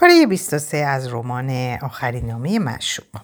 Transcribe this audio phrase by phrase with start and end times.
[0.00, 3.20] پاره 23 از رمان آخرین نامه مشوق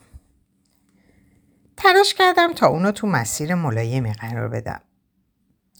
[1.76, 4.80] تلاش کردم تا اونو تو مسیر ملایمی قرار بدم.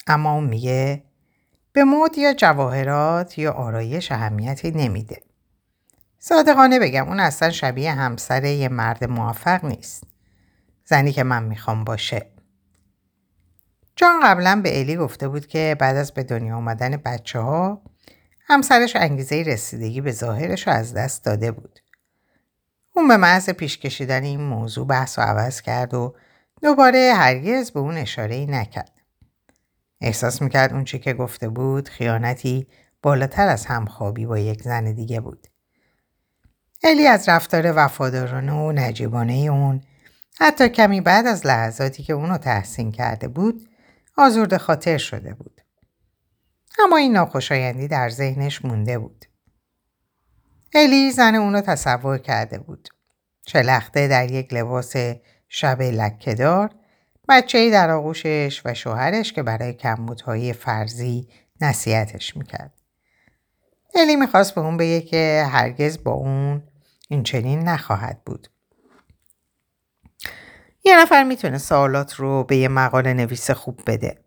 [0.07, 1.05] اما اون میگه
[1.73, 5.23] به مد یا جواهرات یا آرایش اهمیتی نمیده.
[6.19, 10.05] صادقانه بگم اون اصلا شبیه همسر یه مرد موفق نیست.
[10.85, 12.27] زنی که من می‌خوام باشه.
[13.97, 17.83] جان قبلا به الی گفته بود که بعد از به دنیا آمدن بچه ها
[18.45, 21.79] همسرش انگیزه رسیدگی به ظاهرش رو از دست داده بود.
[22.93, 26.15] اون به محض پیش کشیدن این موضوع بحث و عوض کرد و
[26.63, 28.93] دوباره هرگز به اون اشاره ای نکرد.
[30.01, 32.67] احساس می‌کرد اون چی که گفته بود خیانتی
[33.03, 35.47] بالاتر از همخوابی با یک زن دیگه بود.
[36.83, 39.81] الی از رفتار وفادارانه و نجیبانه اون
[40.41, 43.69] حتی کمی بعد از لحظاتی که اونو تحسین کرده بود
[44.17, 45.54] آزرد خاطر شده بود.
[46.79, 49.25] اما این ناخوشایندی در ذهنش مونده بود.
[50.75, 52.89] الی زن اونو تصور کرده بود.
[53.47, 54.95] چلخته در یک لباس
[55.49, 56.71] شب لکهدار
[57.29, 61.29] بچه در آغوشش و شوهرش که برای کمبودهای فرضی
[61.61, 62.73] نصیحتش می‌کرد.
[63.95, 66.63] الی می‌خواست به اون بگه که هرگز با اون
[67.09, 68.49] این چنین نخواهد بود.
[70.85, 74.24] یه نفر می‌تونه سوالات رو به یه مقاله نویس خوب بده.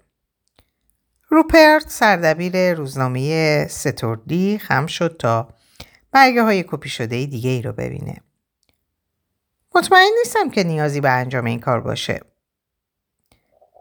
[1.30, 5.48] روپرت سردبیر روزنامه ستوردی خم شد تا
[6.12, 8.18] برگه های کپی شده دیگه ای رو ببینه.
[9.76, 12.22] مطمئن نیستم که نیازی به انجام این کار باشه.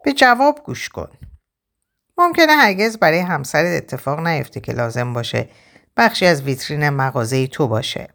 [0.05, 1.09] به جواب گوش کن.
[2.19, 5.49] ممکنه هرگز برای همسرت اتفاق نیفته که لازم باشه
[5.97, 8.09] بخشی از ویترین مغازه تو باشه.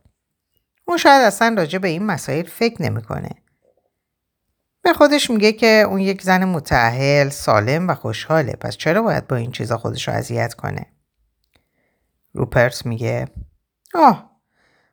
[0.86, 3.30] اون شاید اصلا راجع به این مسائل فکر نمی‌کنه.
[4.84, 8.54] به خودش میگه که اون یک زن متعهل، سالم و خوشحاله.
[8.54, 10.86] پس چرا باید با این چیزا خودش رو اذیت کنه؟
[12.34, 13.28] روپرت میگه
[13.94, 14.32] آه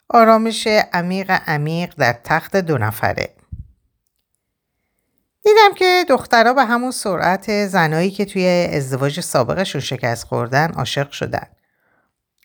[0.08, 3.34] آرامش عمیق عمیق در تخت دو نفره.
[5.45, 11.46] دیدم که دخترها به همون سرعت زنایی که توی ازدواج سابقشون شکست خوردن عاشق شدن.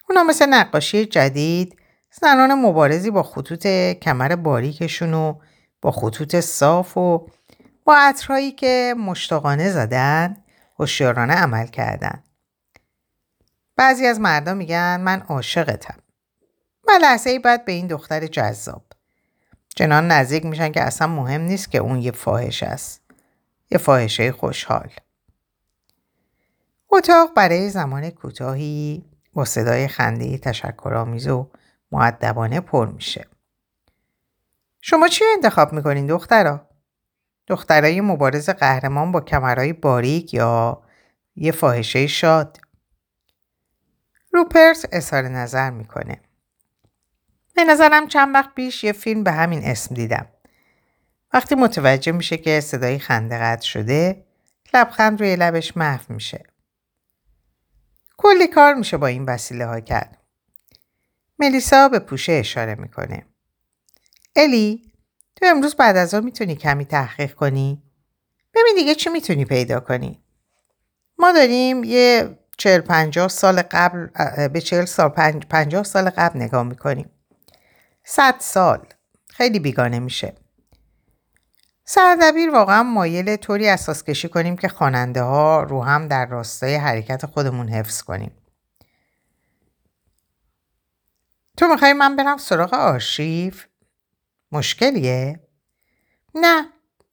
[0.09, 1.77] اونا مثل نقاشی جدید
[2.21, 5.35] زنان مبارزی با خطوط کمر باریکشون و
[5.81, 7.27] با خطوط صاف و
[7.85, 10.37] با عطرهایی که مشتاقانه زدن
[10.79, 12.23] هوشیارانه عمل کردن.
[13.75, 15.97] بعضی از مردم میگن من عاشقتم.
[16.87, 18.83] و لحظه ای بعد به این دختر جذاب.
[19.75, 23.01] چنان نزدیک میشن که اصلا مهم نیست که اون یه فاحش است.
[23.71, 24.89] یه فاحشه خوشحال.
[26.91, 31.49] اتاق برای زمان کوتاهی با صدای خنده تشکرآمیز و
[31.91, 33.27] معدبانه پر میشه.
[34.81, 36.69] شما چی انتخاب می‌کنین دخترا؟
[37.47, 40.83] دخترای مبارز قهرمان با کمرهای باریک یا
[41.35, 42.59] یه فاحشه شاد؟
[44.31, 46.21] روپرس اظهار نظر می‌کنه.
[47.55, 50.27] به نظرم چند وقت پیش یه فیلم به همین اسم دیدم.
[51.33, 54.25] وقتی متوجه میشه که صدای خنده قطع شده
[54.73, 56.43] لبخند روی لبش محو میشه.
[58.17, 60.17] کلی کار میشه با این وسیله ها کرد.
[61.39, 63.25] ملیسا به پوشه اشاره می‌کنه.
[64.35, 64.92] الی
[65.47, 67.83] امروز بعد از آن می‌تونی کمی تحقیق کنی؟
[68.53, 70.23] ببین دیگه چی می‌تونی پیدا کنی؟
[71.17, 74.07] ما داریم یه چهل پنجاه سال قبل
[74.47, 75.09] به چهل سال
[75.49, 77.09] پنجاه سال قبل نگاه می‌کنیم.
[78.03, 78.85] صد سال
[79.29, 80.33] خیلی بیگانه میشه
[81.85, 87.25] سردبیر واقعا مایل طوری اساس کشی کنیم که خواننده ها رو هم در راستای حرکت
[87.25, 88.31] خودمون حفظ کنیم
[91.57, 93.53] تو می‌خوای من برم سراغ آرشیو؟
[94.53, 95.39] مشکلیه؟
[96.35, 96.65] نه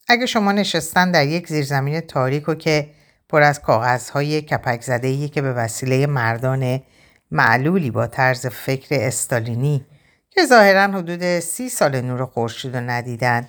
[0.09, 2.91] اگه شما نشستن در یک زیرزمین تاریک و که
[3.29, 6.83] پر از کاغذهای کپک زده که به وسیله مردان
[7.31, 9.87] معلولی با طرز فکر استالینی
[10.31, 13.49] که ظاهرا حدود سی سال نور خورشید رو ندیدن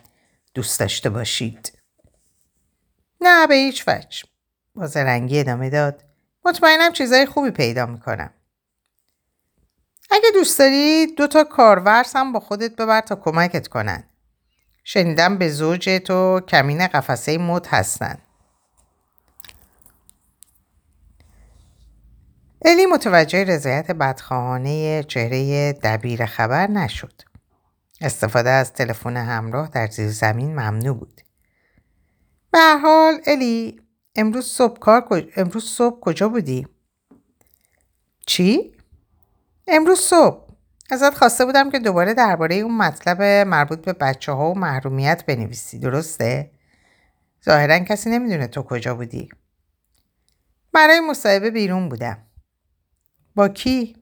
[0.54, 1.72] دوست داشته باشید.
[3.22, 4.24] نه به هیچ وجه.
[4.76, 6.04] با زرنگی ادامه داد.
[6.46, 8.34] مطمئنم چیزای خوبی پیدا می‌کنم.
[10.12, 14.04] اگه دوست داری دو تا کارورس هم با خودت ببر تا کمکت کنن.
[14.84, 18.18] شنیدم به زوج تو کمین قفسه مد هستن.
[22.66, 27.22] الی متوجه رضایت بدخواهانه چهره دبیر خبر نشد.
[28.02, 31.22] استفاده از تلفن همراه در زیر زمین ممنوع بود.
[32.52, 33.82] به هر حال الی
[34.16, 36.68] امروز صبح کار امروز صبح کجا بودی؟
[38.28, 38.81] چی؟
[39.74, 40.48] امروز صبح
[40.92, 45.80] ازت خواسته بودم که دوباره درباره اون مطلب مربوط به بچه ها و محرومیت بنویسی
[45.80, 46.52] درسته؟
[47.46, 49.30] ظاهرا کسی نمی‌دونه تو کجا بودی.
[50.74, 52.18] برای مصاحبه بیرون بودم.
[53.36, 53.96] با کی؟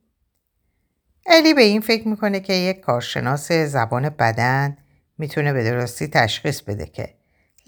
[1.26, 4.78] الی به این فکر می‌کنه که یک کارشناس زبان بدن
[5.18, 7.16] می‌تونه به درستی تشخیص بده که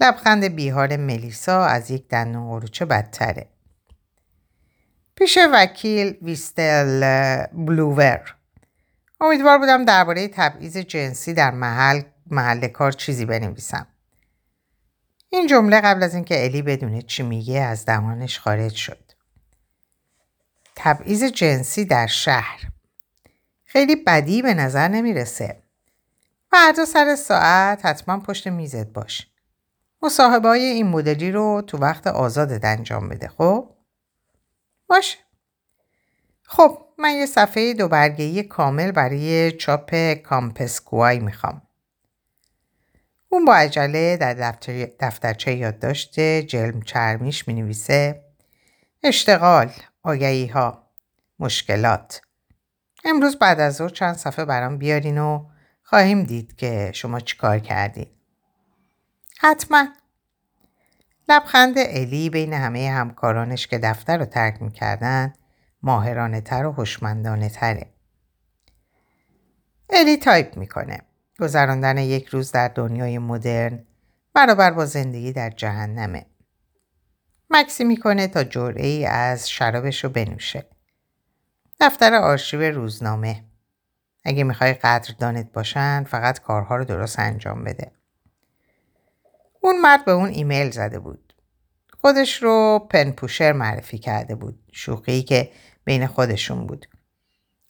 [0.00, 3.51] لبخند بیحال ملیسا از یک دندون قروچه بدتره.
[5.22, 7.00] پیش وکیل ویستل
[7.52, 8.34] بلوور
[9.20, 13.86] امیدوار بودم درباره تبعیض جنسی در محل محل کار چیزی بنویسم.
[15.30, 19.12] این جمله قبل از اینکه الی بدونه چی میگه از دهانش خارج شد.
[20.76, 22.60] تبعیض جنسی در شهر
[23.64, 25.62] خیلی بدی به نظر نمی‌رسه.
[26.50, 29.26] فردا سر ساعت حتما پشت میزت باش.
[30.02, 33.68] مصاحبه های این مدلی رو تو وقت آزادت انجام بده خب؟
[34.86, 35.18] باشه.
[36.42, 41.62] خب من یه صفحه دو برگهی کامل برای چاپ کامپسکوای می‌خوام.
[43.28, 48.24] اون با عجله در دفتر دفترچه یادداشت جلم چرمیش می نویسه
[49.02, 50.90] اشتغال، آگهی ها،
[51.38, 52.22] مشکلات.
[53.04, 55.46] امروز بعد از ظهر چند صفحه برام بیارین و
[55.82, 58.10] خواهیم دید که شما چیکار کردین.
[59.38, 59.88] حتما.
[61.32, 65.32] لبخند الی بین همه همکارانش که دفتر رو ترک می‌کردن
[65.82, 67.86] ماهرانه تر و هوشمندانه تره.
[69.90, 70.98] الی تایپ می‌کنه.
[71.40, 73.84] گذراندن یک روز در دنیای مدرن
[74.34, 76.26] برابر با زندگی در جهنمه.
[77.50, 80.66] مکثی می‌کنه تا جرعه ای از شرابش رو بنوشه.
[81.80, 83.44] دفتر آرشیو روزنامه.
[84.24, 87.92] اگه می‌خوای قدردانت باشن فقط کارها رو درست انجام بده.
[89.64, 91.34] اون مرد به اون ایمیل زده بود.
[92.00, 94.58] خودش رو pen pusher معرفی کرده بود.
[94.72, 95.50] شوخی که
[95.84, 96.86] بین خودشون بود.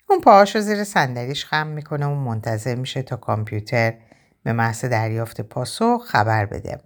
[0.08, 3.94] اون پاهاشو زیر صندلیش خم می‌کنه و منتظر میشه تا کامپیوتر
[4.42, 6.80] به محض دریافت پاسخ خبر بده.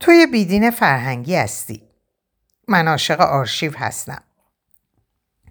[0.00, 1.82] توی بیدین فرهنگی هستی.
[2.68, 4.22] من عاشق آرشیو هستم.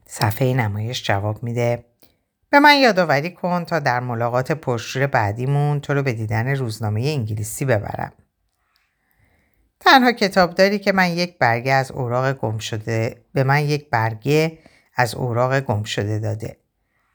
[0.05, 1.90] صفحه نمایش جواب میده
[2.51, 7.65] به من یادآوری کن تا در ملاقات پرشور بعدیمون تو رو به دیدن روزنامه انگلیسی
[7.65, 8.13] ببرم.
[9.79, 14.59] تنها کتاب داری که من یک برگه از اوراق گم شده به من یک برگه
[14.95, 16.57] از اوراق گم شده داده.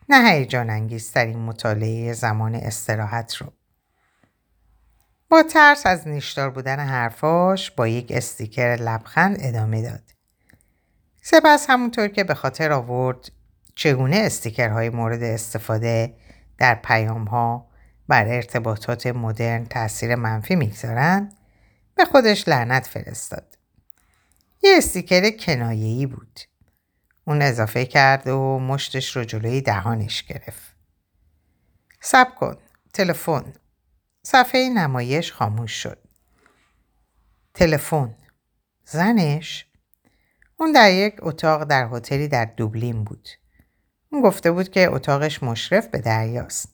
[0.09, 3.53] نه هیجان انگیزترین مطالعه زمان استراحت رو.
[5.29, 10.03] با ترس از نیشدار بودن حرفاش با یک استیکر لبخند ادامه داد.
[11.23, 13.31] سپس همونطور که به خاطر آورد
[13.77, 16.17] چگونه استیکرهای مورد استفاده
[16.59, 17.69] در پیام ها
[18.09, 21.39] بر ارتباطات مدرن تاثیر منفی می‌گذارند
[21.95, 23.59] به خودش لعنت فرستاد.
[24.63, 26.41] یه استیکر کنایه‌ای بود.
[27.25, 30.77] اون اضافه کرد و مشتش رو جلوی دهانش گرفت.
[32.01, 32.57] سب کن.
[32.93, 33.53] تلفن.
[34.23, 35.99] صفحه نمایش خاموش شد.
[37.55, 38.15] تلفن.
[38.85, 39.67] زنش؟
[40.57, 43.29] اون در یک اتاق در هتلی در دوبلین بود.
[44.13, 46.69] اون گفته بود که اتاقش مشرف به دریاست.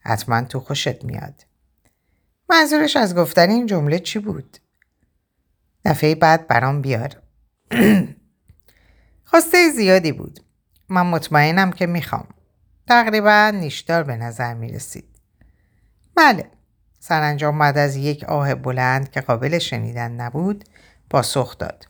[0.00, 1.44] حتما تو خوشت میاد.
[2.50, 4.58] منظورش از گفتن این جمله چی بود؟
[5.84, 7.22] دفعه بعد برام بیار.
[9.30, 10.40] خواسته زیادی بود.
[10.88, 12.26] من مطمئنم که می‌خوام.
[12.88, 15.08] تقریبا نیشدار به نظر می رسید.
[16.14, 16.50] بله.
[17.00, 20.64] سرانجام بعد از یک آه بلند که قابل شنیدن نبود
[21.10, 21.88] پاسخ داد.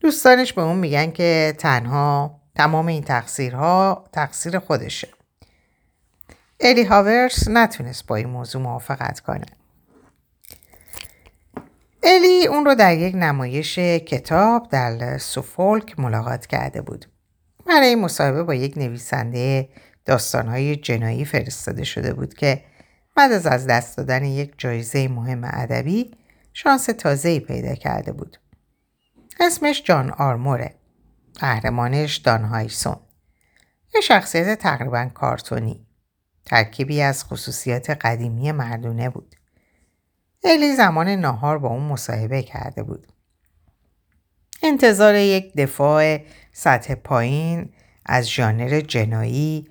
[0.00, 5.08] دوستانش به اون میگن که تنها تمام این تقصیرها تقصیر خودشه.
[6.60, 9.46] الی هاورس نتونست با این موضوع موافقت کنه.
[12.02, 17.06] الی اون رو در یک نمایش کتاب در سوفولک ملاقات کرده بود.
[17.66, 19.68] برای مصاحبه با یک نویسنده
[20.04, 22.64] داستانهای جنایی فرستاده شده بود که
[23.16, 26.10] بعد از از دست دادن یک جایزه مهم ادبی
[26.52, 28.38] شانس تازه‌ای پیدا کرده بود.
[29.40, 30.77] اسمش جان آرموره.
[31.38, 32.96] قهرمانش دان هایسون.
[33.94, 35.86] یه شخصیت تقریبا کارتونی.
[36.44, 39.34] ترکیبی از خصوصیات قدیمی مردونه بود.
[40.44, 43.12] الی زمان ناهار با اون مصاحبه کرده بود.
[44.62, 46.18] انتظار یک دفاع
[46.52, 47.72] سطح پایین
[48.06, 49.68] از ژانر جنایی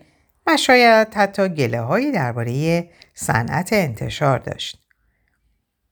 [0.48, 4.88] و شاید حتی گله هایی درباره صنعت انتشار داشت.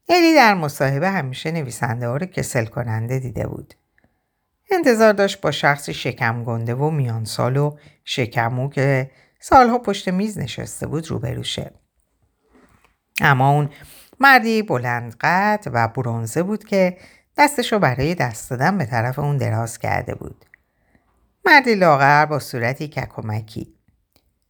[0.10, 3.74] الی در مصاحبه همیشه نویسنده ها رو کسل کننده دیده بود.
[4.72, 10.88] انتظار داشت با شخصی شکم گنده و میانسال و شکمو که سالها پشت میز نشسته
[10.88, 11.72] بود روبروشه.
[13.22, 13.70] اما اون
[14.20, 16.98] مردی بلند قد و برونزه بود که
[17.38, 20.46] دستشو برای دست دادن به طرف اون دراز کرده بود.
[21.46, 23.76] مردی لاغر با صورتی ککمکی.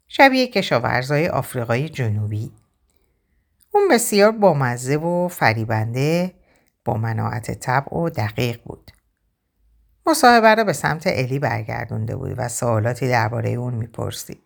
[0.08, 2.52] شبیه کشاورزای آفریقای جنوبی.
[3.72, 6.34] اون بسیار بامزه و فریبنده
[6.86, 8.92] با مناعت طبع و دقیق بود.
[10.08, 14.44] مصاحبه را به سمت الی برگردونده بود و سوالاتی درباره اون می‌پرسید.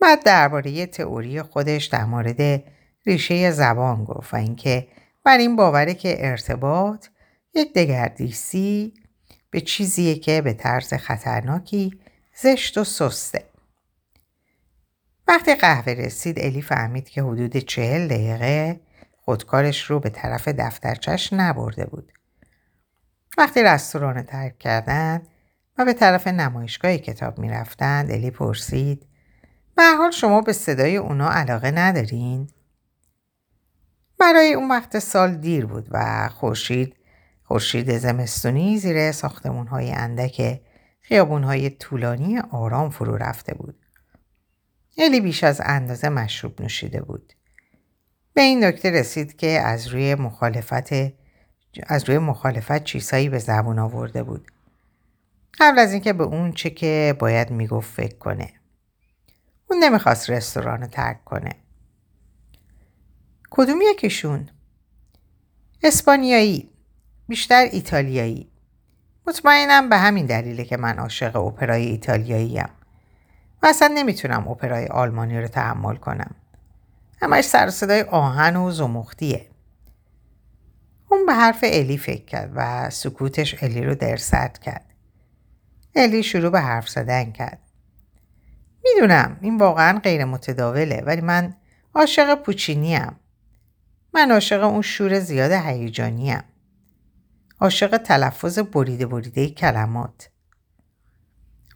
[0.00, 2.62] بعد درباره تئوری خودش در مورد
[3.06, 4.88] ریشه زبان گفت و اینکه
[5.24, 7.06] بر این باوره که ارتباط
[7.54, 8.94] یک دگردیسی
[9.50, 12.00] به چیزیه که به طرز خطرناکی
[12.34, 13.44] زشت و سسته.
[15.28, 18.80] وقتی قهوه رسید الی فهمید که حدود چهل دقیقه
[19.16, 22.12] خودکارش رو به طرف دفترچش نبرده بود.
[23.36, 25.22] وقتی رستوران ترک کردن
[25.78, 29.06] و به طرف نمایشگاه کتاب می رفتند الی پرسید
[29.76, 32.50] به حال شما به صدای اونا علاقه ندارین؟
[34.18, 36.96] برای اون وقت سال دیر بود و خورشید
[37.42, 40.60] خورشید زمستونی زیر ساختمون های اندک
[41.00, 43.78] خیابون های طولانی آرام فرو رفته بود.
[44.98, 47.32] الی بیش از اندازه مشروب نوشیده بود.
[48.34, 50.92] به این نکته رسید که از روی مخالفت
[51.86, 54.52] از روی مخالفت چیزهایی به زبون آورده بود.
[55.58, 58.52] قبل از اینکه به اون چه که باید می‌گفت فکر کنه.
[59.70, 61.54] اون نمی‌خواست رستوران رو ترک کنه.
[63.50, 64.48] کدوم یکیشون؟
[65.82, 66.70] اسپانیایی
[67.28, 68.50] بیشتر ایتالیایی
[69.26, 72.68] مطمئنم به همین دلیله که من عاشق اپرای ایتالیاییم
[73.62, 76.34] و اصلا نمی‌تونم اپرای آلمانی رو تحمل کنم
[77.22, 79.46] همش سر صدای آهن و زمختیه
[81.16, 84.84] اون به حرف الی فکر کرد و سکوتش الی رو درصد کرد.
[85.94, 87.58] الی شروع به حرف زدن کرد.
[88.84, 91.54] می‌دونم این واقعا غیر متداوله ولی من
[91.94, 93.12] عاشق پوچینیم.
[94.14, 96.42] من عاشق اون شور زیاد هیجانیم.
[97.60, 100.30] عاشق تلفظ بریده بریده کلمات.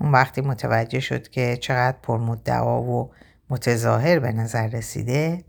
[0.01, 3.13] اون وقتی متوجه شد که چقدر پرمدعا و
[3.51, 5.45] متظاهر به نظر رسیده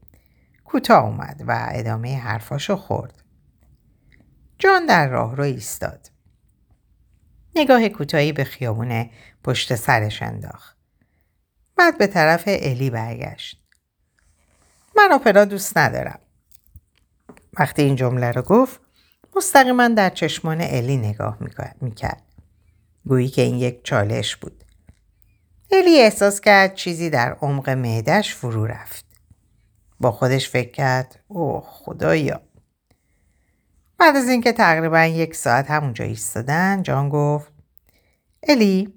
[0.65, 3.20] کوتاه اومد و ادامه حرفاشو خورد.
[4.61, 6.11] جان در راه رو ایستاد
[7.55, 9.09] نگاه کوتاهی به خیابون
[9.43, 10.77] پشت سرش انداخت
[11.75, 13.63] بعد به طرف الی برگشت
[14.97, 16.19] من اپرا دوست ندارم
[17.59, 18.79] وقتی این جمله رو گفت
[19.35, 21.37] مستقیما در چشمان الی نگاه
[21.81, 22.23] می‌کرد.
[23.05, 24.63] گویی که این یک چالش بود.
[25.71, 29.05] الی احساس کرد چیزی در عمق معدش فرو رفت.
[29.99, 32.41] با خودش فکر کرد اوه خدایا.
[34.01, 37.53] بعد از اینکه تقریبا یک ساعت همونجا ایستادن جان گفت
[38.43, 38.93] الی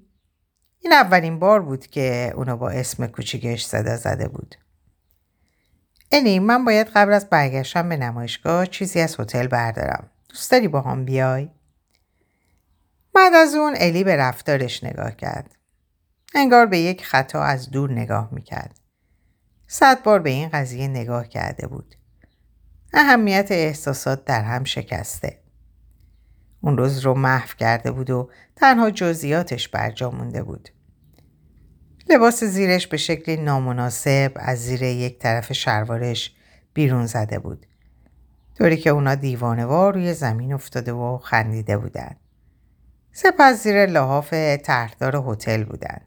[0.79, 4.55] این اولین بار بود که اونو با اسم کوچیکش صدا زده بود.
[6.11, 10.09] الی من باید قبل از برگشتن به نمایشگاه چیزی از هتل بردارم.
[10.29, 11.49] دوست داری با هم بیای؟
[13.13, 15.55] بعد از اون الی به رفتارش نگاه کرد.
[16.35, 18.79] انگار به یک خطا از دور نگاه می‌کرد.
[19.67, 21.95] صد بار به این قضیه نگاه کرده بود.
[22.97, 25.39] اهمیت احساسات در هم شکسته.
[26.61, 30.69] اون روز رو محو کرده بود و تنها جزئیاتش برجا مونده بود.
[32.09, 36.35] لباس زیرش به شکلی نامناسب از زیر یک طرف شلوارش
[36.73, 37.65] بیرون زده بود.
[38.57, 42.15] طوری که اونا دیوانوار روی زمین افتاده و خندیده بودن.
[43.11, 44.33] سپس زیر لحاف
[44.63, 46.01] طرحدار هتل بودن.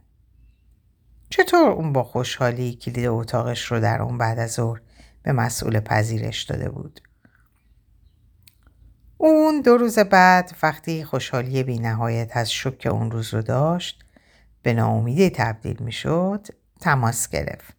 [1.31, 4.81] چطور اون با خوشحالی کلید اتاقش رو در اون بعد از ظهر
[5.23, 7.01] به مسئول پذیرش داده بود.
[9.19, 14.05] اون دو روز بعد وقتی خوشحالی بی نهایت از شک اون روز رو داشت
[14.63, 16.47] به ناامیدی تبدیل می شد
[16.81, 17.77] تماس گرفت.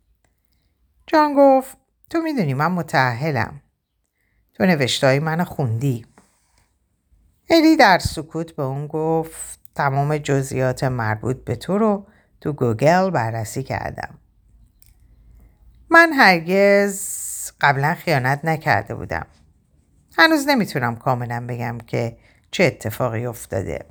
[1.08, 1.78] جان گفت
[2.10, 3.62] تو می‌دونی من متعهلم.
[4.54, 6.06] تو نوشتهای منو خوندی.
[7.50, 12.08] الی در سکوت به اون گفت تمام جزئیات مربوط به تو رو
[12.42, 14.19] تو گوگل بررسی کردم.
[15.92, 17.00] من هرگز
[17.62, 19.28] قبلا خیانت نکرده بودم.
[20.18, 22.18] هنوز نمی‌تونم کاملا بگم که
[22.52, 23.86] چه اتفاقی افتاده.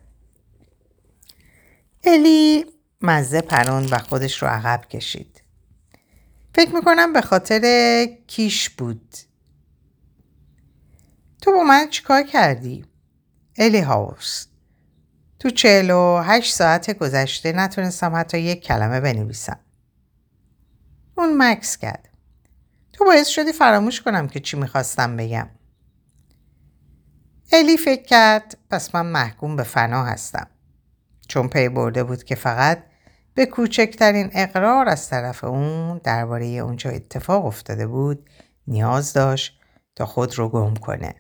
[2.05, 2.67] الی
[3.01, 5.43] مزه پرون و خودش رو عقب کشید.
[6.55, 9.17] فکر می‌کنم به خاطر کیش بود.
[11.43, 12.85] تو با من چیکار کردی؟
[13.59, 14.47] الی هاوس
[15.39, 19.61] تو چهل و هشت ساعت گذشته نتونستم حتی یک کلمه بنویسم.
[21.19, 22.09] اون مکس کرد.
[22.93, 25.49] تو باعث شدی فراموش کنم که چی می‌خواستم بگم.
[27.53, 30.47] الی فکر کرد پس من محکوم به فنا هستم.
[31.29, 32.85] چون پی برده بود که فقط
[33.35, 38.31] به کوچکترین اقرار از طرف اون درباره اونجا اتفاق افتاده بود
[38.67, 39.61] نیاز داشت
[39.97, 41.15] تا خود رو گم کنه.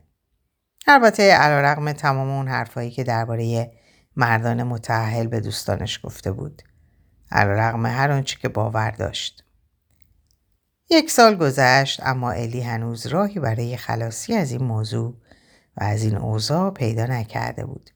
[0.87, 3.73] البته علیرغم تمام اون حرفایی که درباره
[4.17, 6.62] مردان متعهل به دوستانش گفته بود
[7.33, 9.45] علیرغم هر آنچه که باور داشت
[10.90, 15.14] یک سال گذشت اما الی هنوز راهی برای خلاصی از این موضوع
[15.76, 17.90] و از این اوضاع پیدا نکرده بود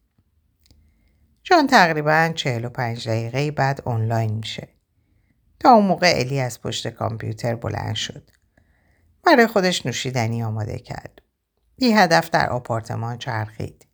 [1.45, 4.69] جان تقریبا 45 دقیقه بعد آنلاین میشه.
[5.61, 8.31] تا اون موقع الی از پشت کامپیوتر بلند شد.
[9.23, 11.23] برای خودش نوشیدنی آماده کرد.
[11.77, 13.87] بی هدف در آپارتمان چرخید.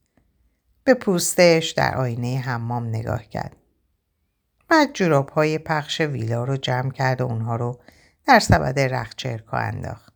[0.85, 3.57] به پوستش در آینه حمام نگاه کرد.
[4.69, 7.81] بعد جوراب های پخش ویلا رو جمع کرد و اونها رو
[8.29, 10.13] در سبد رخچرکا انداخت.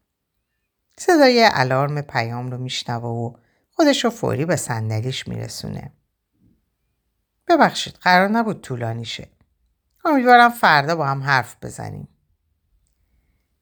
[0.99, 3.37] صدای الارم پیام رو میشنوه و
[3.71, 5.93] خودش رو فوری به صندلیش میرسونه.
[7.49, 9.29] ببخشید قرار نبود طولانی شه.
[10.05, 12.09] امیدوارم فردا با هم حرف بزنیم.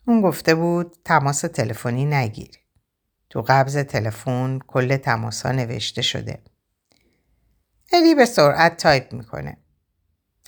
[0.06, 2.50] اون گفته بود تماس تلفنی نگیر.
[3.30, 6.42] تو قبض تلفن کل تماس ها نوشته شده.
[7.92, 9.56] الی به سرعت تایپ می‌کنه.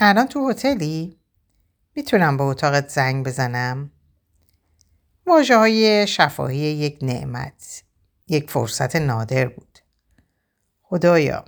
[0.00, 1.20] الان تو هتلی؟
[1.96, 3.91] می‌تونم به اتاقت زنگ بزنم؟
[5.26, 7.82] واژه های شفاهی یک نعمت.
[8.28, 9.78] یک فرصت نادر بود.
[10.82, 11.44] خدایا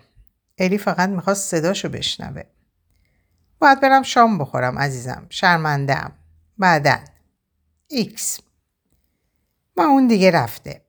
[0.59, 2.43] الی فقط می‌خواست صداشو بشنوه.
[3.59, 5.27] باید برم شام بخورم عزیزم.
[5.31, 6.13] شرمندم.
[6.59, 7.05] بعدا.
[7.89, 8.41] X.
[9.77, 10.85] اما اون دیگه رفته.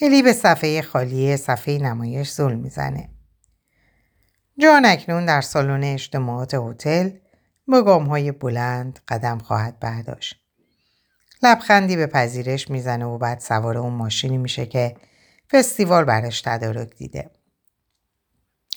[0.00, 3.08] الی به صفحه خالی صفحه نمایش زل می‌زنه.
[4.58, 7.10] جان اکنون در سالن اجتماعات هتل
[7.68, 10.41] با گام های بلند قدم خواهد برداشت.
[11.42, 14.96] لبخندی به پذیرش می‌زنه و بعد سوار اون ماشینی میشه که
[15.50, 17.30] فستیوال برش تدارک دیده.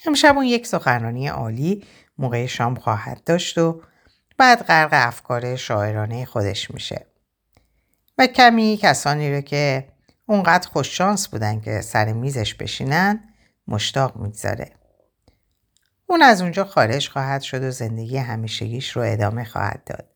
[0.07, 1.83] امشب اون یک سخنرانی عالی
[2.17, 3.81] موقع شام خواهد داشت و
[4.37, 7.05] بعد غرق افکار شاعرانه خودش میشه.
[8.17, 9.87] و کمی کسانی رو که
[10.25, 13.23] اونقدر خوششانس بودن که سر میزش بشینن
[13.67, 14.71] مشتاق می‌گذاره.
[16.07, 20.14] اون از اونجا خارج خواهد شد و زندگی همیشگیش رو ادامه خواهد داد.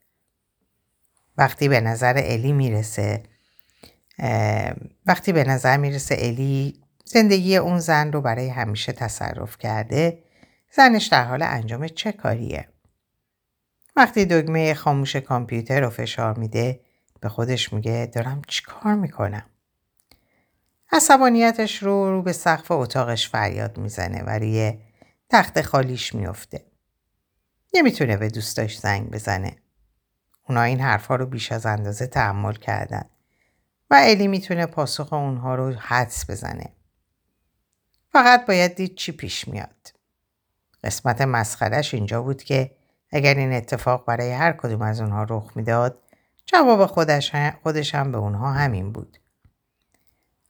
[1.40, 3.24] وقتی به نظر الی می‌رسه
[5.06, 10.24] وقتی به نظر می‌رسه الی زندگی اون زن رو برای همیشه تصرف کرده
[10.72, 12.68] زنش در حال انجام چه کاریه؟
[13.96, 16.80] وقتی دگمه خاموش کامپیوتر رو فشار میده
[17.20, 19.46] به خودش میگه دارم چی کار می‌کنم؟
[20.92, 24.74] عصبانیتش رو رو به سقف اتاقش فریاد می‌زنه و روی
[25.30, 26.66] تخت خالیش میفته.
[27.74, 29.56] نمی‌تونه به دوستاش زنگ بزنه.
[30.50, 33.04] اونا این حرفها رو بیش از اندازه تحمل کردن
[33.90, 36.74] و الی می‌تونه پاسخ اونها رو حدس بزنه.
[38.12, 39.94] فقط باید دید چی پیش میاد.
[40.84, 42.72] قسمت مسخرش اینجا بود که
[43.12, 46.00] اگر این اتفاق برای هر کدوم از اونها رخ می‌داد
[46.46, 49.18] جواب خودش, خودش هم به اونها همین بود.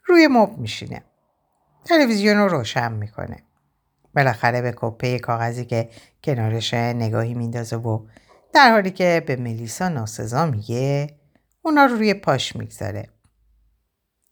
[0.05, 1.03] روی مب میشینه.
[1.85, 3.43] تلویزیون رو روشن می‌کنه.
[4.15, 5.89] بالاخره به کپه کاغذی که
[6.23, 8.07] کنارش نگاهی میندازه و
[8.59, 11.17] در حالی که به ملیسا ناسزا میگه
[11.61, 13.09] اونا رو روی پاش می‌گذاره.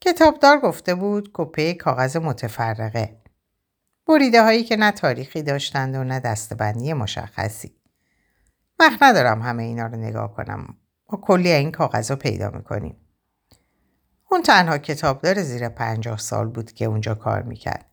[0.02, 3.22] کتابدار گفته بود کپه کاغذ متفرقه.
[4.08, 7.76] بریده هایی که نه تاریخی داشتند و نه دستبندی مشخصی.
[8.80, 10.78] وقت ندارم همه اینا رو نگاه کنم.
[11.10, 12.98] ما کلی این کاغذ رو پیدا می‌کنیم.
[14.32, 17.86] اون تنها کتابدار زیر پنجاه سال بود که اونجا کار می‌کرد.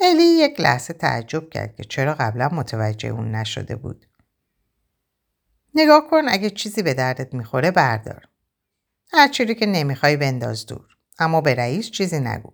[0.00, 4.06] الی یک لحظه تعجب کرد که چرا قبلا متوجه اون نشده بود.
[5.74, 8.28] نگاه کن اگه چیزی به دردت می‌خوره بردار.
[9.12, 10.96] هر چیزی که نمی‌خوای بنداز دور.
[11.18, 12.52] اما به رئیس چیزی نگو.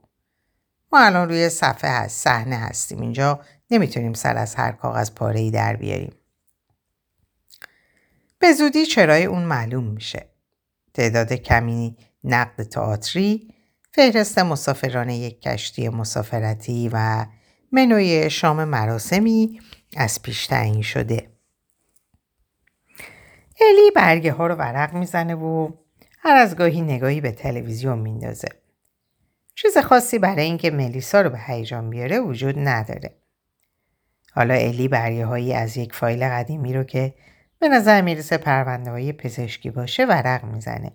[0.92, 5.50] ما الان روی صفحه هست صحنه هستیم اینجا نمی‌تونیم سر از هر کاغذ پاره ای
[5.50, 6.14] در بیاریم.
[8.38, 10.28] به زودی چرای اون معلوم میشه.
[10.94, 13.54] تعداد کمی نقد تئاتری،
[13.92, 17.26] فهرست مسافران یک کشتی مسافرتی و
[17.72, 19.60] منوی شام مراسمی
[19.96, 21.37] از پیش تعیین شده.
[23.60, 25.70] الی برگه ها رو ورق می‌زنه و
[26.18, 28.48] هر از گاهی نگاهی به تلویزیون میندازه.
[29.54, 33.14] چیز خاصی برای اینکه ملیسا رو به هیجان بیاره وجود نداره.
[34.32, 37.14] حالا الی برگه هایی از یک فایل قدیمی رو که
[37.58, 40.92] به نظر می‌رسه پرونده های پزشکی باشه ورق می‌زنه.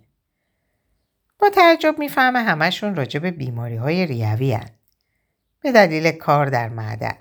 [1.39, 4.69] با تعجب می‌فهمه همشون راجع به بیماری های ریوی هن.
[5.61, 7.17] به دلیل کار در معدن.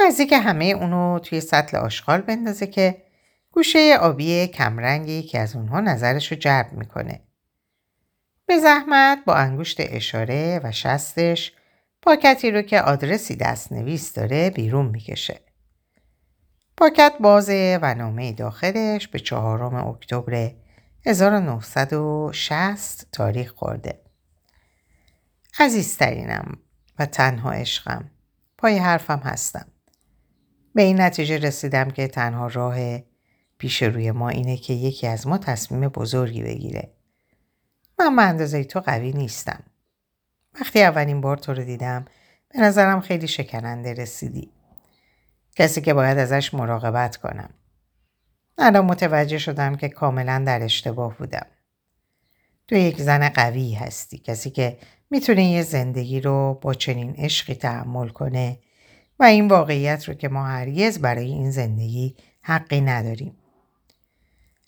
[0.00, 3.02] نزدیک همه اونو توی سطل آشغال بندازه که
[3.52, 7.20] گوشه آبی کمرنگی که از اونها نظرش رو جلب می‌کنه.
[8.46, 11.52] به زحمت با انگشت اشاره و شستش
[12.02, 15.40] پاکتی رو که آدرسی دست نویس داره بیرون می‌کشه.
[16.76, 20.50] پاکت بازه و نامه داخلش به چهارم اکتبر
[21.06, 24.00] 1960 تاریخ خورده.
[25.58, 26.58] عزیزترینم
[26.98, 28.10] و تنها عشقم
[28.58, 29.66] پای حرفم هستم.
[30.74, 32.76] به این نتیجه رسیدم که تنها راه
[33.60, 36.90] پیش روی ما اینه که یکی از ما تصمیم بزرگی بگیره.
[37.98, 39.62] من به اندازه تو قوی نیستم.
[40.60, 42.04] وقتی اولین بار تو رو دیدم
[42.48, 44.50] به نظرم خیلی شکننده رسیدی.
[45.56, 47.50] کسی که باید ازش مراقبت کنم.
[48.58, 51.46] الان متوجه شدم که کاملا در اشتباه بودم.
[52.68, 54.78] تو یک زن قوی هستی کسی که
[55.10, 58.58] می‌تونه یه زندگی رو با چنین عشقی تحمل کنه
[59.18, 63.36] و این واقعیت رو که ما هرگز برای این زندگی حقی نداریم.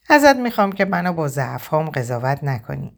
[0.09, 2.97] ازت می‌خوام که منو با ضعفهام قضاوت نکنی.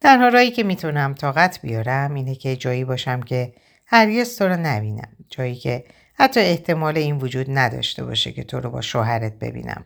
[0.00, 3.54] تنها رایی که می‌تونم طاقت بیارم اینه که جایی باشم که
[3.86, 5.16] هرگز تو رو نبینم.
[5.28, 5.84] جایی که
[6.14, 9.84] حتی احتمال این وجود نداشته باشه که تو رو با شوهرت ببینم.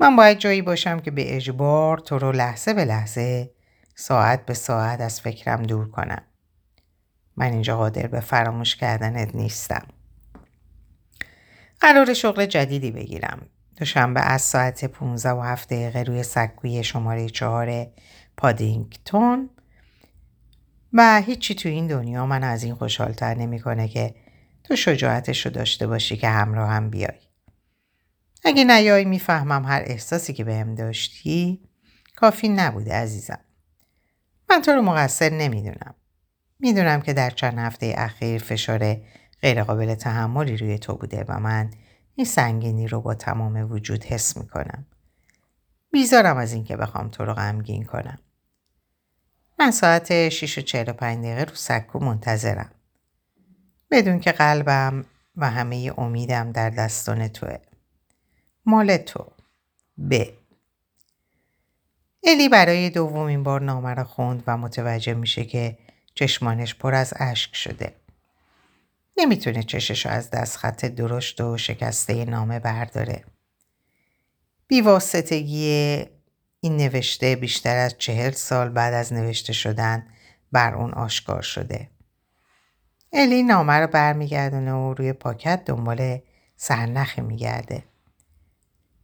[0.00, 3.50] من باید جایی باشم که به اجبار تو رو لحظه به لحظه
[3.94, 6.22] ساعت به ساعت از فکرم دور کنم.
[7.36, 9.86] من اینجا قادر به فراموش کردنت نیستم.
[11.80, 13.46] قرار شغل جدیدی بگیرم.
[13.82, 17.86] دوشنبه از ساعت 15 و 7 دقیقه روی سکوی شماره 4
[18.36, 19.50] پادینگتون
[20.92, 24.14] و هیچی تو این دنیا من از این خوشحالتر نمی‌کنه که
[24.64, 27.18] تو شجاعتش رو داشته باشی که همراه هم بیای.
[28.44, 31.60] اگه نیایی می‌فهمم هر احساسی که بهم داشتی
[32.16, 33.40] کافی نبوده عزیزم.
[34.50, 35.94] من تو رو مقصر نمی‌دونم.
[36.58, 38.96] می‌دونم که در چند هفته اخیر فشار
[39.40, 41.70] غیرقابل تحملی روی تو بوده و من
[42.14, 44.86] این سنگینی رو با تمام وجود حس می‌کنم.
[45.92, 48.18] بیزارم از اینکه بخوام تو رو غمگین کنم.
[49.58, 52.70] من ساعت 6 و 45 دقیقه رو سکو منتظرم.
[53.90, 55.04] بدون که قلبم
[55.36, 57.58] و همه امیدم در دستان توه.
[58.66, 59.26] مال تو.
[60.10, 60.24] ب.
[62.24, 65.78] الی برای دومین بار نامه را خوند و متوجه میشه که
[66.14, 68.01] چشمانش پر از اشک شده.
[69.22, 73.24] نمی‌تونه چشش از دست خط درشت و شکسته نامه برداره.
[74.66, 76.04] بیواسطگی
[76.60, 80.06] این نوشته بیشتر از چهل سال بعد از نوشته شدن
[80.52, 81.90] بر اون آشکار شده.
[83.12, 86.18] الی نامه رو برمیگردونه و روی پاکت دنبال
[86.56, 87.84] سرنخی میگرده.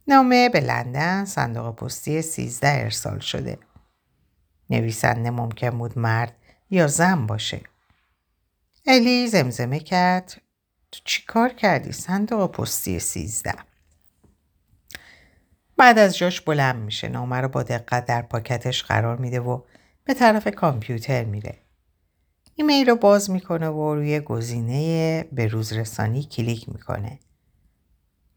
[0.07, 3.57] نامه به لندن صندوق پستی 13 ارسال شده.
[4.69, 6.35] نویسنده ممکن بود مرد
[6.69, 7.61] یا زن باشه.
[8.91, 10.41] الی زمزمه کرد
[10.91, 13.53] تو چی کار کردی صندوق پستی 13
[15.77, 19.61] بعد از جاش بلند میشه نامه رو با دقت در پاکتش قرار میده و
[20.03, 21.57] به طرف کامپیوتر میره.
[22.55, 27.19] ایمیل رو باز می‌کنه و روی گزینه به روزرسانی کلیک می‌کنه.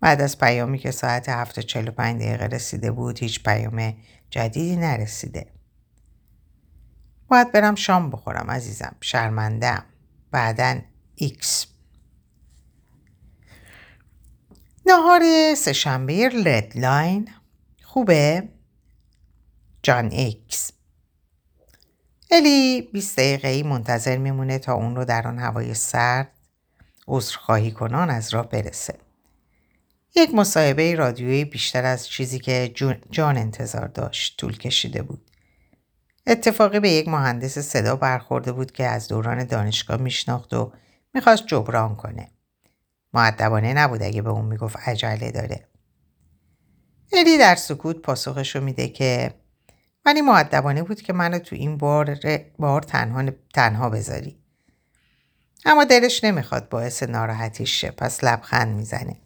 [0.00, 3.94] بعد از پیامی که ساعت 7.45 دقیقه رسیده بود هیچ پیام
[4.30, 5.46] جدیدی نرسیده.
[7.28, 8.96] باید برم شام بخورم عزیزم.
[9.00, 9.84] شرمندم.
[10.32, 10.80] بعدا
[11.14, 11.66] X.
[14.86, 15.22] نهار
[15.54, 16.28] سه‌شنبه
[16.74, 17.28] لاین
[17.82, 18.48] خوبه؟
[19.82, 20.72] جان X.
[22.30, 26.32] الی 20 دقیقه منتظر میمونه تا اون رو در آن هوای سرد
[27.08, 28.98] عذرخواهی کنان از راه برسه.
[30.16, 32.74] یک مصاحبه رادیویی بیشتر از چیزی که
[33.10, 35.31] جان انتظار داشت طول کشیده بود.
[36.26, 40.72] اتفاقی به یک مهندس صدا برخورده بود که از دوران دانشگاه میشناخت و
[41.14, 42.30] می‌خواست جبران کنه.
[43.14, 45.68] مودبانه نبود اگه به اون می‌گفت عجله داره.
[47.12, 49.34] الی در سکوت پاسخش رو میده که
[50.04, 52.18] ولی معدبانه بود که منو تو این بار,
[52.58, 54.38] بار تنها, تنها بذاری.
[55.64, 59.16] اما دلش نمی‌خواد باعث ناراحتیش شه پس لبخند می‌زنه.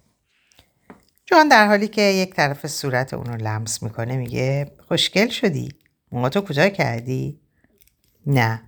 [1.27, 5.69] جان در حالی که یک طرف صورت اونو لمس می‌کنه میگه خوشگل شدی؟
[6.13, 7.41] موهاتو کوتاه کردی؟
[8.27, 8.63] نه.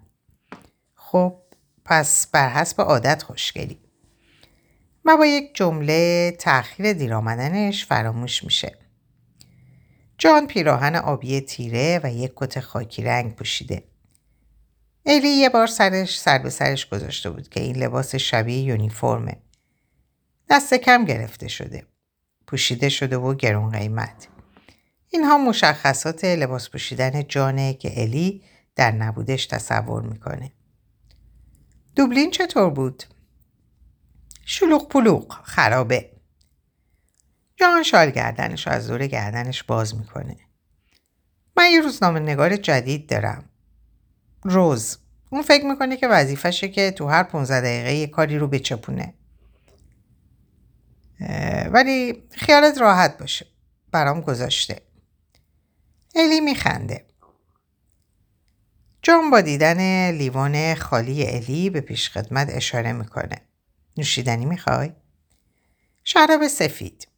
[0.95, 1.43] خب
[1.85, 3.79] پس بر حسب عادت خوشگلی.
[5.05, 8.79] و با یک جمله تأخیر دیر آمدنش فراموش میشه.
[10.19, 13.85] جان پیراهن آبی تیره و یک کت خاکی رنگ پوشیده.
[15.03, 19.37] ایلی یه بار سرش سر به سرش گذاشته بود که این لباس شبیه یونیفرمه.
[20.51, 21.87] دست کم گرفته شده.
[22.47, 24.29] پوشیده شده و گرون قیمت.
[25.11, 28.43] اینها مشخصات لباس پوشیدن جانه که الی
[28.77, 30.53] در نبودش تصور می‌کنه.
[31.97, 33.05] دوبلین چطور بود؟
[34.45, 36.11] شلوغ پلوغ خرابه.
[37.57, 40.37] جان شال گردنش از دور گردنش باز می‌کنه.
[41.57, 43.45] من یه روزنامه نگار جدید دارم.
[44.43, 44.99] روز.
[45.31, 49.15] اون فکر می‌کنه که وظیفشه که تو هر 15 دقیقه یه کاری رو بچپونه.
[51.73, 53.47] ولی خیالت راحت باشه.
[53.93, 54.88] برام گذاشته.
[56.19, 57.05] الی میخنده.
[59.03, 63.41] جان با دیدن لیوان خالی الی به پیشخدمت اشاره می‌کنه.
[63.97, 64.93] نوشیدنی می‌خوای؟
[66.05, 67.09] شراب سفید.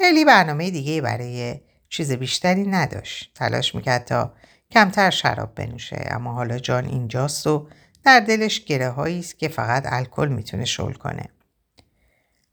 [0.00, 3.32] الی برنامه دیگه برای چیز بیشتری نداشت.
[3.34, 4.34] تلاش می‌کرد تا
[4.70, 7.68] کمتر شراب بنوشه اما حالا جان اینجاست و
[8.04, 11.28] در دلش گره است که فقط الکل می‌تونه شل کنه.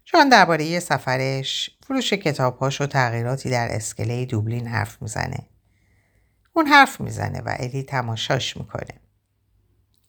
[0.05, 5.47] جان درباره سفرش فروش کتابهاش و تغییراتی در اسکله دوبلین حرف می‌زنه.
[6.53, 8.99] اون حرف می‌زنه و الی تماشاش می‌کنه.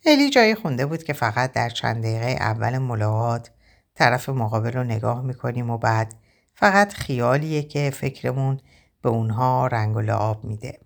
[0.07, 3.51] الی جایی خونده بود که فقط در چند دقیقه اول ملاقات
[3.95, 6.15] طرف مقابل رو نگاه می‌کنیم و بعد
[6.55, 8.61] فقط خیالیه که فکرمون
[9.03, 10.81] به اونها رنگ و لعاب میده.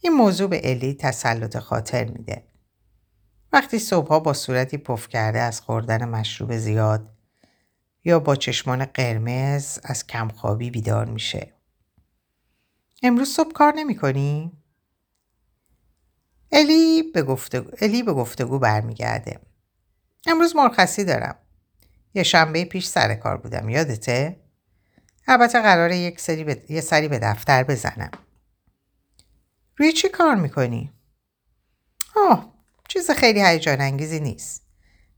[0.00, 2.44] این موضوع به الی تسلط خاطر میده.
[3.52, 7.08] وقتی صبحها با صورتی پف کرده از خوردن مشروب زیاد
[8.04, 11.52] یا با چشمان قرمز از کمخوابی بیدار میشه.
[13.02, 14.52] امروز صبح کار نمی کنی؟
[16.52, 19.40] الی به گفتگو, الی به گفتگو برمیگرده.
[20.26, 21.36] امروز مرخصی دارم.
[22.14, 23.68] یه شنبه پیش سر کار بودم.
[23.68, 24.40] یادته؟
[25.26, 26.62] البته قراره یک سری به...
[26.68, 28.10] یه سری به دفتر بزنم.
[29.76, 30.92] روی چی کار می‌کنی؟
[32.16, 32.52] آه
[32.88, 34.62] چیز خیلی هیجان انگیزی نیست.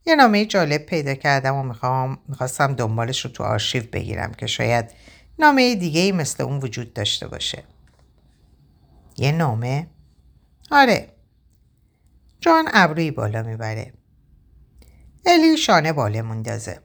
[0.06, 4.90] یه نامه جالب پیدا کردم و می‌خوام می‌خواستم دنبالش رو تو آرشیو بگیرم که شاید
[5.38, 7.64] نامه دیگه ای مثل اون وجود داشته باشه.
[9.16, 9.86] یه نامه؟
[10.70, 11.08] آره.
[12.40, 13.92] جان ابروی بالا می‌بره.
[15.26, 16.80] الی شانه باله مندازه.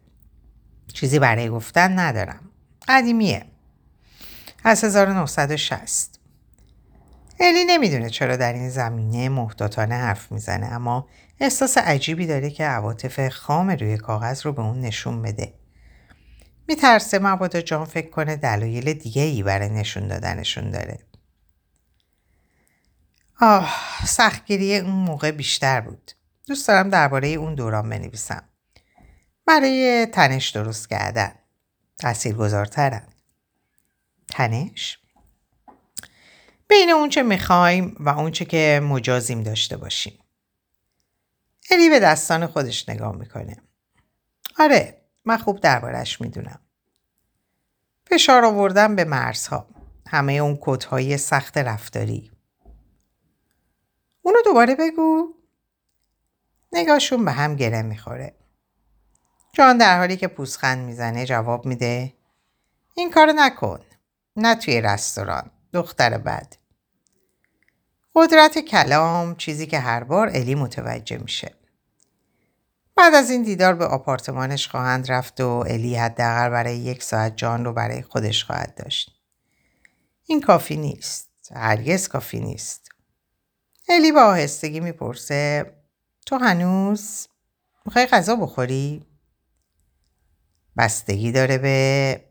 [0.94, 2.50] چیزی برای گفتن ندارم.
[2.88, 3.46] قدیمیه.
[4.64, 6.20] از 1960.
[7.40, 11.08] الی نمی‌دونه چرا در این زمینه محتاطانه حرف می‌زنه اما
[11.40, 15.54] احساس عجیبی داره که عواطف خام روی کاغذ رو به اون نشون بده.
[16.68, 21.00] میترسه مبادا جان فکر کنه دلایل دیگه ای برای نشون دادنشون داره.
[23.42, 23.76] آه
[24.06, 26.12] سختگیری اون موقع بیشتر بود.
[26.48, 28.50] دوست دارم درباره اون دوران بنویسم.
[29.46, 31.36] برای تنش درست کردن.
[31.98, 33.08] تأثیر گذارترن.
[34.28, 35.00] تنش؟
[36.68, 40.20] بین اونچه می‌خوایم و اونچه که مجازیم داشته باشیم.
[41.72, 43.58] الی به دستان خودش نگاه می‌کنه.
[44.60, 46.60] آره من خوب دربارش می‌دونم.
[48.06, 49.68] فشار آوردن به مرزها.
[50.08, 52.32] همه اون کودهای سخت رفتاری.
[54.30, 55.34] اونو دوباره بگو.
[56.72, 58.36] نگاهشون به هم گره می‌خوره.
[59.54, 62.14] جان در حالی که پوزخند می‌زنه جواب میده
[62.96, 63.80] این کارو نکن.
[64.36, 65.52] نه توی رستوران.
[65.74, 66.56] دختر بد.
[68.16, 71.56] قدرت کلام چیزی که هر بار الی متوجه میشه.
[72.96, 77.66] بعد از این دیدار به آپارتمانش خواهند رفت و الی حداقل برای یک ساعت جان
[77.66, 79.22] رو برای خودش خواهد داشت.
[80.26, 81.30] این کافی نیست.
[81.56, 82.89] هرگز کافی نیست.
[83.90, 85.74] الی با آهستگی می‌پرسه
[86.26, 87.28] تو هنوز
[87.86, 89.06] می‌خوای غذا بخوری؟
[90.78, 92.26] بستگی داره به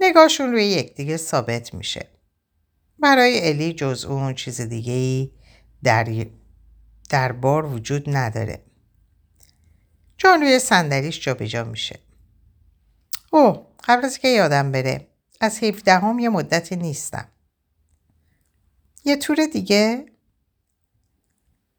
[0.00, 2.08] نگاهشون روی یکدیگه ثابت میشه.
[2.98, 5.32] برای الی جز اون چیز دیگه ای
[5.82, 6.26] در,
[7.10, 8.64] در بار وجود نداره.
[10.16, 11.98] جان روی صندلیش جابجا میشه.
[13.32, 15.08] اوه قبل از که یادم بره
[15.40, 17.28] از 17 هم یه مدتی نیستم.
[19.04, 20.13] یه تور دیگه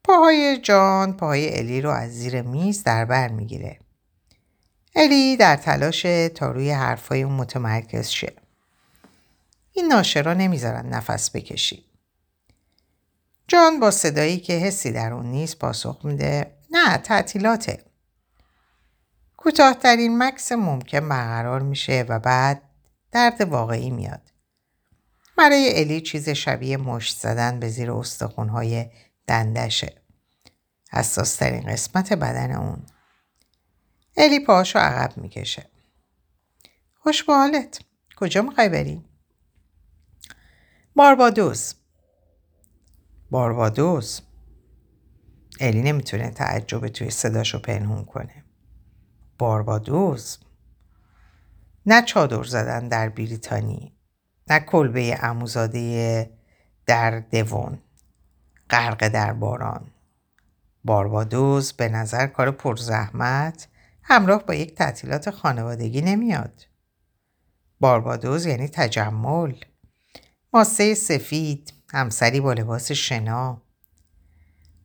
[0.05, 3.79] پاهای جان پاهای الی رو از زیر میز در بر می‌گیره.
[4.95, 6.01] الی در تلاش
[6.35, 8.33] تا روی حرفای اون متمرکز شه.
[9.71, 11.85] این ناشرا نمی‌ذارن نفس بکشی.
[13.47, 17.83] جان با صدایی که حسی در اون نیست پاسخ میده نه تعطیلاته.
[19.37, 22.61] کوتاهترین مکس ممکن برقرار میشه و بعد
[23.11, 24.21] درد واقعی میاد.
[25.37, 28.85] برای الی چیز شبیه مشت زدن به زیر استخونهای
[29.27, 30.01] دندشه.
[30.91, 32.85] حساسترین قسمت بدن اون.
[34.17, 35.69] الی پاهاشو عقب می‌کشه.
[36.99, 37.79] خوش به حالت.
[38.17, 39.05] کجا می‌خوای بری؟
[40.95, 41.73] باربادوس.
[43.31, 44.21] باربادوس.
[45.59, 48.43] الی نمی‌تونه تعجب توی صداشو پنهون کنه.
[49.37, 50.37] باربادوس
[51.85, 53.97] نه چادر زدن در بریتانی
[54.49, 56.31] نه کلبه اموزاده
[56.85, 57.79] در دوون
[58.69, 59.87] غرق در باران
[60.83, 63.67] باربادوز به نظر کار پرزحمت
[64.03, 66.65] همراه با یک تعطیلات خانوادگی نمیاد
[67.79, 69.53] باربادوز یعنی تجمل
[70.53, 73.61] ماسه سفید همسری با لباس شنا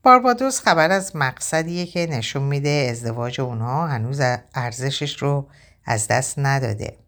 [0.03, 4.21] باربادوس خبر از مقصدیه که نشون میده ازدواج اونها هنوز
[4.55, 5.49] ارزشش رو
[5.85, 6.99] از دست نداده.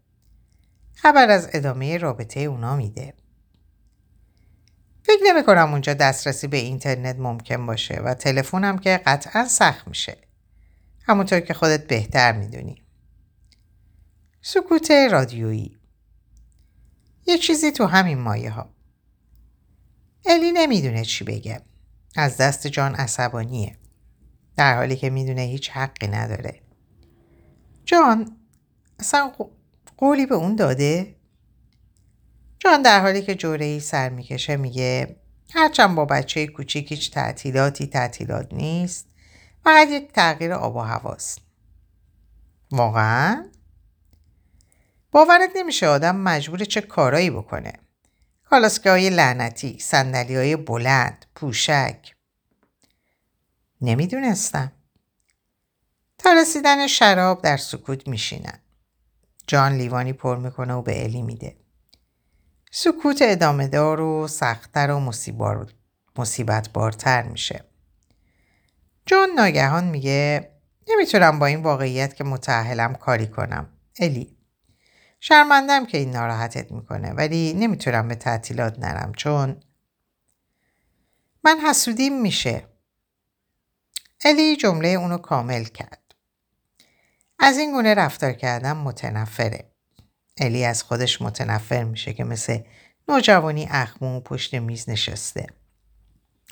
[0.95, 3.13] خبر از ادامه رابطه اونا میده.
[5.03, 10.17] فکر نمی کنم اونجا دسترسی به اینترنت ممکن باشه و تلفنم که قطعا سخت میشه.
[11.05, 12.81] همونطور که خودت بهتر می‌دونی.
[14.41, 15.77] سکوت رادیویی
[17.27, 18.69] یه چیزی تو همین مایه ها.
[20.25, 21.61] الی نمی‌دونه چی بگه.
[22.15, 23.77] از دست جان عصبانیه.
[24.57, 26.61] در حالی که می‌دونه هیچ حقی نداره.
[27.85, 28.37] جان
[28.99, 29.31] اصلا
[29.97, 31.15] قولی به اون داده؟
[32.63, 35.15] جان در حالی که جوره ای سر می‌کشه میگه
[35.53, 39.07] هرچند با بچه کوچیک هیچ تعطیلاتی تعطیلات نیست
[39.63, 41.41] فقط یک تغییر آب و هواست.
[42.71, 43.45] واقعا؟
[45.11, 47.73] باورت نمیشه آدم مجبور چه کارایی بکنه.
[48.43, 52.15] کالاسکه های لعنتی سندلی های بلند پوشک.
[53.81, 54.71] نمی‌دونستم.
[56.17, 58.59] تا رسیدن شراب در سکوت میشینن.
[59.47, 61.62] جان لیوانی پر می‌کنه و به الی میده.
[62.75, 65.13] سکوت ادامه دار و سختتر و
[66.15, 67.65] مصیبت بارتر میشه.
[69.05, 70.51] جان ناگهان میگه
[70.87, 73.69] نمی‌تونم با این واقعیت که متعهلم کاری کنم.
[73.99, 74.37] الی
[75.19, 79.63] شرمندم که این ناراحتت می‌کنه ولی نمی‌تونم به تعطیلات نرم چون
[81.43, 82.67] من حسودیم میشه.
[84.25, 86.15] الی جمله اونو کامل کرد.
[87.39, 89.72] از این گونه رفتار کردم متنفره.
[90.37, 92.59] الی از خودش متنفر میشه که مثل
[93.07, 95.47] نوجوانی اخمو پشت میز نشسته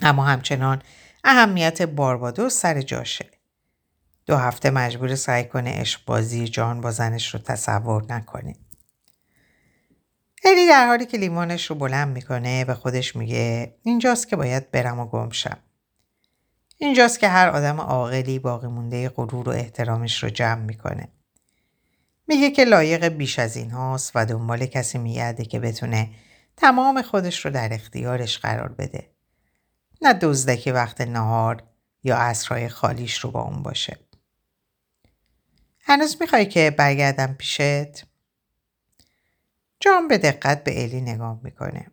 [0.01, 0.81] اما همچنان
[1.23, 3.29] اهمیت باربادوس سر جاشه
[4.25, 8.55] دو هفته مجبور سعی کنه عشق جان با زنش رو تصور نکنه.
[10.45, 14.99] الی در حالی که لیمانش رو بلند می‌کنه به خودش میگه اینجاست که باید برم
[14.99, 15.57] و گمشم.
[16.77, 21.07] اینجاست که هر آدم عاقلی باقی مونده غرور و احترامش رو جمع می‌کنه.
[22.31, 26.09] میگه که لایق بیش از این هاست و دنبال کسی میگرده که بتونه
[26.57, 29.11] تمام خودش رو در اختیارش قرار بده.
[30.01, 31.63] نه دزدکی وقت نهار
[32.03, 33.99] یا عصرهای خالیش رو با اون باشه.
[35.79, 38.05] هنوز می‌خوای که برگردم پیشت؟
[39.79, 41.87] جان به دقت به الی نگاه می‌کنه.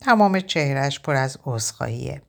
[0.00, 2.22] تمام چهرش پر از عذرخواهیه.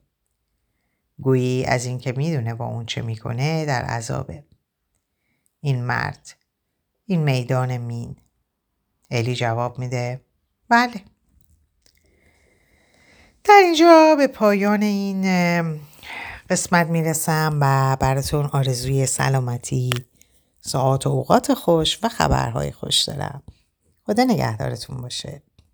[1.18, 4.44] گویی از اینکه می‌دونه با اون چه می‌کنه در عذابه.
[5.60, 6.41] این مرد.
[7.12, 8.16] این میدان مین.
[9.10, 10.20] الی جواب میده
[10.68, 11.00] بله.
[13.44, 15.22] در اینجا به پایان این
[16.50, 19.90] قسمت می‌رسم و براتون آرزوی سلامتی
[20.60, 23.42] ساعت و اوقات خوش و خبرهای خوش دارم
[24.06, 25.42] خدا نگهدارتون باشه